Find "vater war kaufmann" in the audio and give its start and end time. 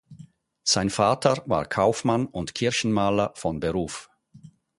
0.89-2.25